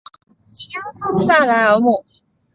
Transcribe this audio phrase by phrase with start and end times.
[1.27, 2.03] 萨莱尔姆。